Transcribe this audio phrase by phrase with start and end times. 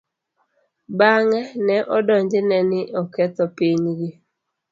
[0.97, 4.09] Bang'e, ne odonjne ni oketho pinygi.